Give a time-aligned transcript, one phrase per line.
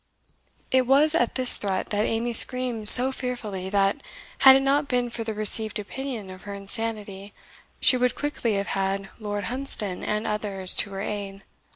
[0.71, 4.01] It was at this threat that Amy screamed so fearfully that,
[4.39, 7.35] had it not been for the received opinion of her insanity,
[7.79, 11.43] she would quickly have had Lord Hunsdon and others to her aid.